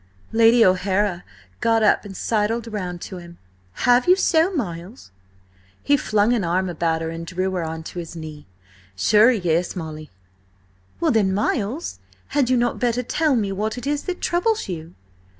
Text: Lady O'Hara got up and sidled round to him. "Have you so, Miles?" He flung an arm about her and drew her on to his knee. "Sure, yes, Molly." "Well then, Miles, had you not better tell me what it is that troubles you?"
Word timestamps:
Lady 0.31 0.65
O'Hara 0.65 1.23
got 1.59 1.83
up 1.83 2.05
and 2.05 2.17
sidled 2.17 2.65
round 2.65 3.01
to 3.01 3.17
him. 3.17 3.37
"Have 3.85 4.07
you 4.07 4.15
so, 4.15 4.51
Miles?" 4.51 5.11
He 5.83 5.95
flung 5.95 6.33
an 6.33 6.43
arm 6.43 6.69
about 6.69 7.03
her 7.03 7.11
and 7.11 7.23
drew 7.23 7.51
her 7.51 7.63
on 7.63 7.83
to 7.83 7.99
his 7.99 8.15
knee. 8.15 8.47
"Sure, 8.95 9.29
yes, 9.29 9.75
Molly." 9.75 10.09
"Well 10.99 11.11
then, 11.11 11.31
Miles, 11.31 11.99
had 12.29 12.49
you 12.49 12.57
not 12.57 12.79
better 12.79 13.03
tell 13.03 13.35
me 13.35 13.51
what 13.51 13.77
it 13.77 13.85
is 13.85 14.05
that 14.05 14.21
troubles 14.21 14.67
you?" 14.67 14.95